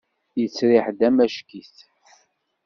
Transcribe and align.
Yettriḥ-d 0.39 0.99
amack-it. 1.07 1.75